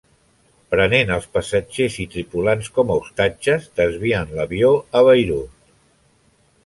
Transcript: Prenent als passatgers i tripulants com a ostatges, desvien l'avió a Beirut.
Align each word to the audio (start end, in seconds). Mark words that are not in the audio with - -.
Prenent 0.75 1.11
als 1.15 1.27
passatgers 1.37 1.97
i 2.05 2.07
tripulants 2.15 2.71
com 2.77 2.93
a 2.93 2.97
ostatges, 3.03 3.67
desvien 3.81 4.35
l'avió 4.39 4.73
a 5.01 5.05
Beirut. 5.11 5.57